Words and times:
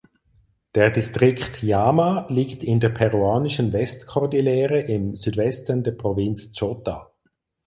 Der 0.73 0.89
Distrikt 0.89 1.61
Llama 1.61 2.25
liegt 2.27 2.63
in 2.63 2.79
der 2.79 2.89
peruanischen 2.89 3.71
Westkordillere 3.71 4.79
im 4.81 5.15
Südwesten 5.15 5.83
der 5.83 5.91
Provinz 5.91 6.53
Chota. 6.57 7.11